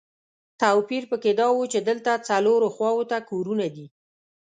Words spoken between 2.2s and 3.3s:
څلورو خواوو ته